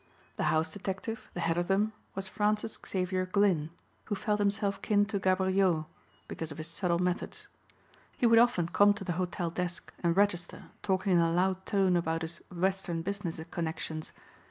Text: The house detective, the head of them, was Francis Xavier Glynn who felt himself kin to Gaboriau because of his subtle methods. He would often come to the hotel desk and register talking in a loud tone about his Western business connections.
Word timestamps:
The 0.37 0.45
house 0.45 0.73
detective, 0.73 1.29
the 1.35 1.41
head 1.41 1.59
of 1.59 1.67
them, 1.67 1.93
was 2.15 2.27
Francis 2.27 2.79
Xavier 2.87 3.27
Glynn 3.27 3.69
who 4.05 4.15
felt 4.15 4.39
himself 4.39 4.81
kin 4.81 5.05
to 5.05 5.19
Gaboriau 5.19 5.85
because 6.27 6.51
of 6.51 6.57
his 6.57 6.67
subtle 6.69 6.97
methods. 6.97 7.49
He 8.17 8.25
would 8.25 8.39
often 8.39 8.67
come 8.69 8.95
to 8.95 9.03
the 9.03 9.11
hotel 9.21 9.51
desk 9.51 9.93
and 10.01 10.17
register 10.17 10.71
talking 10.81 11.13
in 11.13 11.19
a 11.19 11.31
loud 11.31 11.63
tone 11.67 11.95
about 11.95 12.23
his 12.23 12.41
Western 12.51 13.03
business 13.03 13.39
connections. 13.51 14.11